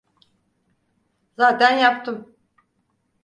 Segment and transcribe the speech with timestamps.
[1.37, 2.35] Zaten yaptım.